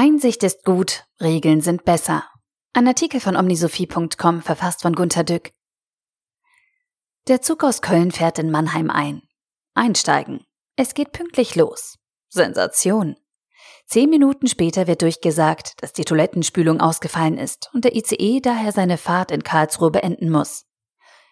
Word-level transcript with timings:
Einsicht 0.00 0.44
ist 0.44 0.64
gut, 0.64 1.06
Regeln 1.20 1.60
sind 1.60 1.84
besser. 1.84 2.24
Ein 2.72 2.86
Artikel 2.86 3.18
von 3.18 3.34
omnisophie.com 3.34 4.42
verfasst 4.42 4.82
von 4.82 4.94
Gunter 4.94 5.24
Dück. 5.24 5.50
Der 7.26 7.42
Zug 7.42 7.64
aus 7.64 7.82
Köln 7.82 8.12
fährt 8.12 8.38
in 8.38 8.52
Mannheim 8.52 8.90
ein. 8.90 9.22
Einsteigen. 9.74 10.46
Es 10.76 10.94
geht 10.94 11.10
pünktlich 11.10 11.56
los. 11.56 11.96
Sensation. 12.28 13.16
Zehn 13.86 14.08
Minuten 14.08 14.46
später 14.46 14.86
wird 14.86 15.02
durchgesagt, 15.02 15.82
dass 15.82 15.94
die 15.94 16.04
Toilettenspülung 16.04 16.80
ausgefallen 16.80 17.36
ist 17.36 17.68
und 17.74 17.84
der 17.84 17.96
ICE 17.96 18.38
daher 18.40 18.70
seine 18.70 18.98
Fahrt 18.98 19.32
in 19.32 19.42
Karlsruhe 19.42 19.90
beenden 19.90 20.30
muss. 20.30 20.64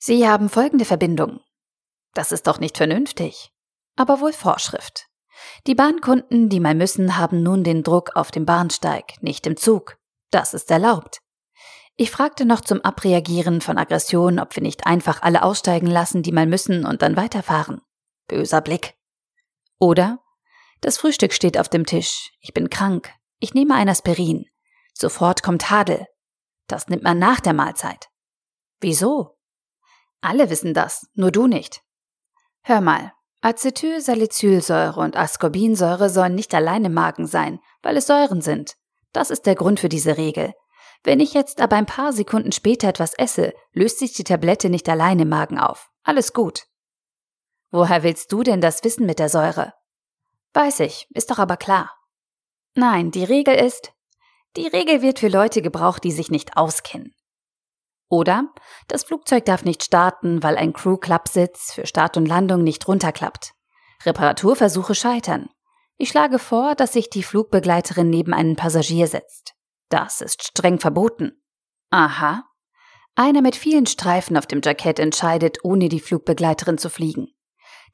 Sie 0.00 0.26
haben 0.26 0.48
folgende 0.48 0.84
Verbindung. 0.84 1.38
Das 2.12 2.32
ist 2.32 2.48
doch 2.48 2.58
nicht 2.58 2.76
vernünftig. 2.76 3.52
Aber 3.94 4.20
wohl 4.20 4.32
Vorschrift. 4.32 5.06
Die 5.66 5.74
Bahnkunden, 5.74 6.48
die 6.48 6.60
mal 6.60 6.74
müssen, 6.74 7.16
haben 7.16 7.42
nun 7.42 7.64
den 7.64 7.82
Druck 7.82 8.16
auf 8.16 8.30
dem 8.30 8.44
Bahnsteig, 8.44 9.22
nicht 9.22 9.46
im 9.46 9.56
Zug. 9.56 9.98
Das 10.30 10.54
ist 10.54 10.70
erlaubt. 10.70 11.20
Ich 11.96 12.10
fragte 12.10 12.44
noch 12.44 12.60
zum 12.60 12.80
Abreagieren 12.82 13.60
von 13.60 13.76
Aggression, 13.76 14.38
ob 14.38 14.54
wir 14.54 14.62
nicht 14.62 14.86
einfach 14.86 15.22
alle 15.22 15.42
aussteigen 15.42 15.88
lassen, 15.88 16.22
die 16.22 16.32
mal 16.32 16.46
müssen 16.46 16.86
und 16.86 17.02
dann 17.02 17.16
weiterfahren. 17.16 17.80
Böser 18.28 18.60
Blick. 18.60 18.94
Oder? 19.80 20.20
Das 20.80 20.98
Frühstück 20.98 21.32
steht 21.32 21.58
auf 21.58 21.68
dem 21.68 21.86
Tisch. 21.86 22.30
Ich 22.40 22.54
bin 22.54 22.70
krank. 22.70 23.12
Ich 23.40 23.52
nehme 23.54 23.74
ein 23.74 23.88
Aspirin. 23.88 24.46
Sofort 24.94 25.42
kommt 25.42 25.70
Hadel. 25.70 26.06
Das 26.68 26.88
nimmt 26.88 27.02
man 27.02 27.18
nach 27.18 27.40
der 27.40 27.52
Mahlzeit. 27.52 28.08
Wieso? 28.80 29.36
Alle 30.20 30.50
wissen 30.50 30.74
das, 30.74 31.08
nur 31.14 31.32
du 31.32 31.46
nicht. 31.46 31.82
Hör 32.62 32.80
mal, 32.80 33.12
Acetylsalicylsäure 33.40 35.00
und 35.00 35.16
Ascorbinsäure 35.16 36.10
sollen 36.10 36.34
nicht 36.34 36.54
allein 36.54 36.84
im 36.84 36.94
Magen 36.94 37.26
sein, 37.26 37.60
weil 37.82 37.96
es 37.96 38.06
Säuren 38.06 38.40
sind. 38.40 38.76
Das 39.12 39.30
ist 39.30 39.46
der 39.46 39.54
Grund 39.54 39.80
für 39.80 39.88
diese 39.88 40.16
Regel. 40.16 40.54
Wenn 41.04 41.20
ich 41.20 41.34
jetzt 41.34 41.60
aber 41.60 41.76
ein 41.76 41.86
paar 41.86 42.12
Sekunden 42.12 42.52
später 42.52 42.88
etwas 42.88 43.14
esse, 43.14 43.54
löst 43.72 44.00
sich 44.00 44.12
die 44.12 44.24
Tablette 44.24 44.68
nicht 44.68 44.88
allein 44.88 45.20
im 45.20 45.28
Magen 45.28 45.58
auf. 45.58 45.88
Alles 46.02 46.32
gut. 46.32 46.66
Woher 47.70 48.02
willst 48.02 48.32
du 48.32 48.42
denn 48.42 48.60
das 48.60 48.82
wissen 48.82 49.06
mit 49.06 49.18
der 49.18 49.28
Säure? 49.28 49.74
Weiß 50.54 50.80
ich, 50.80 51.06
ist 51.10 51.30
doch 51.30 51.38
aber 51.38 51.56
klar. 51.56 51.94
Nein, 52.74 53.10
die 53.10 53.24
Regel 53.24 53.54
ist, 53.54 53.92
die 54.56 54.66
Regel 54.66 55.02
wird 55.02 55.20
für 55.20 55.28
Leute 55.28 55.62
gebraucht, 55.62 56.02
die 56.02 56.12
sich 56.12 56.30
nicht 56.30 56.56
auskennen. 56.56 57.14
Oder 58.08 58.48
das 58.88 59.04
Flugzeug 59.04 59.44
darf 59.44 59.64
nicht 59.64 59.84
starten, 59.84 60.42
weil 60.42 60.56
ein 60.56 60.72
Crew-Klappsitz 60.72 61.72
für 61.74 61.86
Start 61.86 62.16
und 62.16 62.26
Landung 62.26 62.62
nicht 62.62 62.88
runterklappt. 62.88 63.52
Reparaturversuche 64.04 64.94
scheitern. 64.94 65.48
Ich 65.96 66.10
schlage 66.10 66.38
vor, 66.38 66.74
dass 66.74 66.92
sich 66.92 67.10
die 67.10 67.22
Flugbegleiterin 67.22 68.08
neben 68.08 68.32
einen 68.32 68.56
Passagier 68.56 69.08
setzt. 69.08 69.54
Das 69.88 70.20
ist 70.20 70.42
streng 70.42 70.78
verboten. 70.78 71.42
Aha. 71.90 72.44
Einer 73.14 73.42
mit 73.42 73.56
vielen 73.56 73.86
Streifen 73.86 74.36
auf 74.36 74.46
dem 74.46 74.60
Jackett 74.62 75.00
entscheidet, 75.00 75.58
ohne 75.64 75.88
die 75.88 76.00
Flugbegleiterin 76.00 76.78
zu 76.78 76.88
fliegen. 76.88 77.28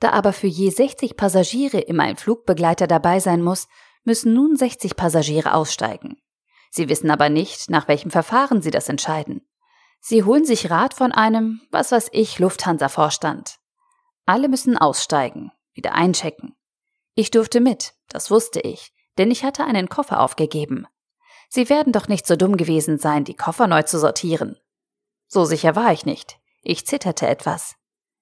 Da 0.01 0.11
aber 0.11 0.33
für 0.33 0.49
je 0.49 0.69
60 0.69 1.17
Passagiere 1.17 1.79
immer 1.79 2.03
ein 2.03 2.17
Flugbegleiter 2.17 2.87
dabei 2.87 3.21
sein 3.21 3.43
muss, 3.43 3.69
müssen 4.05 4.35
nun 4.35 4.57
60 4.57 4.97
Passagiere 4.97 5.55
aussteigen. 5.55 6.21
Sie 6.71 6.89
wissen 6.89 7.11
aber 7.11 7.31
nicht, 7.31 7.71
nach 7.71 7.89
welchem 7.89 8.11
Verfahren 8.11 8.61
sie 8.61 8.71
das 8.71 8.89
entscheiden. 8.89 9.47
Sie 10.07 10.23
holen 10.23 10.45
sich 10.45 10.71
Rat 10.71 10.93
von 10.93 11.13
einem, 11.13 11.63
was 11.71 11.91
weiß 11.91 12.11
ich, 12.13 12.39
Lufthansa-Vorstand. 12.39 13.59
Alle 14.27 14.51
müssen 14.51 14.77
aussteigen, 14.77 15.51
wieder 15.73 15.95
einchecken. 15.95 16.55
Ich 17.15 17.31
durfte 17.31 17.59
mit, 17.59 17.95
das 18.11 18.31
wusste 18.31 18.61
ich, 18.61 18.93
denn 19.17 19.31
ich 19.31 19.45
hatte 19.45 19.65
einen 19.65 19.89
Koffer 19.89 20.21
aufgegeben. 20.21 20.87
Sie 21.49 21.71
werden 21.71 21.91
doch 21.91 22.07
nicht 22.07 22.27
so 22.27 22.37
dumm 22.37 22.59
gewesen 22.59 22.99
sein, 22.99 23.25
die 23.25 23.35
Koffer 23.35 23.67
neu 23.67 23.83
zu 23.85 23.99
sortieren. 23.99 24.59
So 25.27 25.47
sicher 25.47 25.75
war 25.75 25.91
ich 25.91 26.05
nicht. 26.05 26.39
Ich 26.61 26.87
zitterte 26.87 27.27
etwas. 27.27 27.77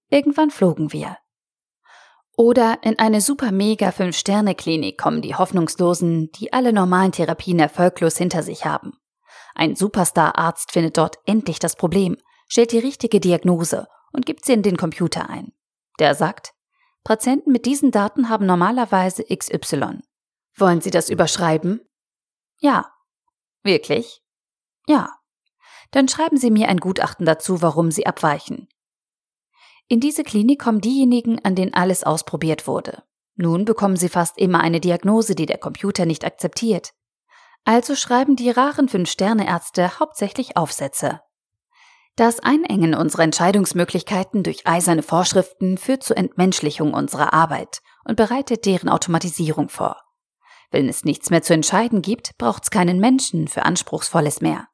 Irgendwann 0.08 0.52
flogen 0.52 0.92
wir. 0.92 1.18
Oder 2.36 2.78
in 2.82 3.00
eine 3.00 3.20
super 3.20 3.50
mega 3.50 3.90
Fünf-Sterne-Klinik 3.90 4.96
kommen 4.96 5.20
die 5.20 5.34
Hoffnungslosen, 5.34 6.30
die 6.30 6.52
alle 6.52 6.72
normalen 6.72 7.10
Therapien 7.10 7.58
erfolglos 7.58 8.16
hinter 8.18 8.44
sich 8.44 8.66
haben. 8.66 9.01
Ein 9.54 9.76
Superstar-Arzt 9.76 10.72
findet 10.72 10.96
dort 10.96 11.16
endlich 11.26 11.58
das 11.58 11.76
Problem, 11.76 12.16
stellt 12.48 12.72
die 12.72 12.78
richtige 12.78 13.20
Diagnose 13.20 13.86
und 14.12 14.26
gibt 14.26 14.44
sie 14.44 14.52
in 14.52 14.62
den 14.62 14.76
Computer 14.76 15.28
ein. 15.28 15.52
Der 15.98 16.14
sagt, 16.14 16.52
Patienten 17.04 17.52
mit 17.52 17.66
diesen 17.66 17.90
Daten 17.90 18.28
haben 18.28 18.46
normalerweise 18.46 19.24
XY. 19.24 20.00
Wollen 20.56 20.80
Sie 20.80 20.90
das 20.90 21.10
überschreiben? 21.10 21.80
Ja. 22.58 22.92
Wirklich? 23.62 24.22
Ja. 24.86 25.10
Dann 25.90 26.08
schreiben 26.08 26.36
Sie 26.36 26.50
mir 26.50 26.68
ein 26.68 26.78
Gutachten 26.78 27.26
dazu, 27.26 27.60
warum 27.62 27.90
Sie 27.90 28.06
abweichen. 28.06 28.68
In 29.88 30.00
diese 30.00 30.22
Klinik 30.22 30.60
kommen 30.60 30.80
diejenigen, 30.80 31.44
an 31.44 31.54
denen 31.54 31.74
alles 31.74 32.04
ausprobiert 32.04 32.66
wurde. 32.66 33.02
Nun 33.34 33.64
bekommen 33.64 33.96
sie 33.96 34.08
fast 34.08 34.38
immer 34.38 34.60
eine 34.60 34.80
Diagnose, 34.80 35.34
die 35.34 35.46
der 35.46 35.58
Computer 35.58 36.06
nicht 36.06 36.24
akzeptiert. 36.24 36.92
Also 37.64 37.94
schreiben 37.94 38.36
die 38.36 38.50
raren 38.50 38.88
Fünf-Sterne-Ärzte 38.88 40.00
hauptsächlich 40.00 40.56
Aufsätze. 40.56 41.20
Das 42.16 42.40
Einengen 42.40 42.94
unserer 42.94 43.22
Entscheidungsmöglichkeiten 43.22 44.42
durch 44.42 44.66
eiserne 44.66 45.02
Vorschriften 45.02 45.78
führt 45.78 46.02
zur 46.02 46.18
Entmenschlichung 46.18 46.92
unserer 46.92 47.32
Arbeit 47.32 47.80
und 48.04 48.16
bereitet 48.16 48.66
deren 48.66 48.88
Automatisierung 48.88 49.68
vor. 49.68 49.96
Wenn 50.70 50.88
es 50.88 51.04
nichts 51.04 51.30
mehr 51.30 51.42
zu 51.42 51.54
entscheiden 51.54 52.02
gibt, 52.02 52.36
braucht 52.36 52.64
es 52.64 52.70
keinen 52.70 52.98
Menschen 52.98 53.48
für 53.48 53.62
Anspruchsvolles 53.62 54.40
mehr. 54.40 54.68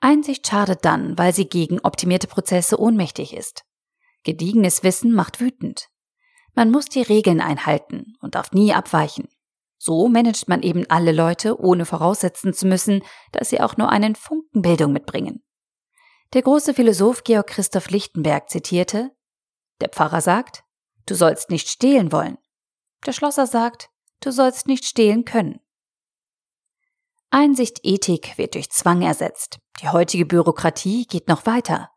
Einsicht 0.00 0.46
schadet 0.46 0.84
dann, 0.84 1.18
weil 1.18 1.34
sie 1.34 1.48
gegen 1.48 1.80
optimierte 1.80 2.26
Prozesse 2.26 2.78
ohnmächtig 2.78 3.34
ist. 3.34 3.64
Gediegenes 4.24 4.82
Wissen 4.82 5.12
macht 5.12 5.40
wütend. 5.40 5.88
Man 6.54 6.70
muss 6.70 6.86
die 6.86 7.02
Regeln 7.02 7.40
einhalten 7.40 8.14
und 8.20 8.34
darf 8.34 8.52
nie 8.52 8.72
abweichen. 8.72 9.28
So 9.78 10.08
managt 10.08 10.48
man 10.48 10.62
eben 10.62 10.88
alle 10.88 11.12
Leute, 11.12 11.60
ohne 11.60 11.84
voraussetzen 11.84 12.54
zu 12.54 12.66
müssen, 12.66 13.02
dass 13.32 13.50
sie 13.50 13.60
auch 13.60 13.76
nur 13.76 13.90
einen 13.90 14.14
Funken 14.14 14.62
Bildung 14.62 14.92
mitbringen. 14.92 15.42
Der 16.32 16.42
große 16.42 16.74
Philosoph 16.74 17.24
Georg 17.24 17.46
Christoph 17.48 17.90
Lichtenberg 17.90 18.48
zitierte, 18.48 19.10
der 19.80 19.90
Pfarrer 19.90 20.20
sagt, 20.20 20.64
du 21.06 21.14
sollst 21.14 21.50
nicht 21.50 21.68
stehlen 21.68 22.10
wollen. 22.10 22.38
Der 23.06 23.12
Schlosser 23.12 23.46
sagt, 23.46 23.90
Du 24.20 24.30
sollst 24.32 24.66
nicht 24.66 24.84
stehlen 24.84 25.24
können. 25.24 25.60
Einsicht 27.30 27.80
Ethik 27.82 28.38
wird 28.38 28.54
durch 28.54 28.70
Zwang 28.70 29.02
ersetzt. 29.02 29.58
Die 29.80 29.88
heutige 29.88 30.26
Bürokratie 30.26 31.06
geht 31.06 31.28
noch 31.28 31.44
weiter. 31.46 31.90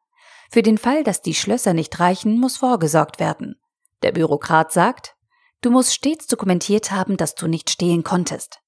Für 0.51 0.63
den 0.63 0.77
Fall, 0.77 1.03
dass 1.03 1.21
die 1.21 1.35
Schlösser 1.35 1.73
nicht 1.73 1.99
reichen, 1.99 2.39
muss 2.39 2.57
vorgesorgt 2.57 3.19
werden. 3.19 3.55
Der 4.01 4.11
Bürokrat 4.11 4.71
sagt, 4.71 5.15
du 5.61 5.71
musst 5.71 5.93
stets 5.93 6.27
dokumentiert 6.27 6.91
haben, 6.91 7.17
dass 7.17 7.35
du 7.35 7.47
nicht 7.47 7.69
stehlen 7.69 8.03
konntest. 8.03 8.61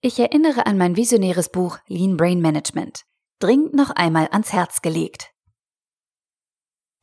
Ich 0.00 0.18
erinnere 0.18 0.66
an 0.66 0.76
mein 0.78 0.96
visionäres 0.96 1.48
Buch 1.48 1.78
Lean 1.86 2.16
Brain 2.16 2.40
Management. 2.40 3.04
Dringend 3.38 3.74
noch 3.74 3.90
einmal 3.90 4.28
ans 4.32 4.52
Herz 4.52 4.82
gelegt. 4.82 5.32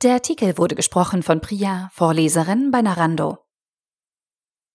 Der 0.01 0.13
Artikel 0.13 0.57
wurde 0.57 0.75
gesprochen 0.75 1.23
von 1.23 1.41
Priya, 1.41 1.89
Vorleserin 1.93 2.71
bei 2.71 2.81
Narando. 2.81 3.37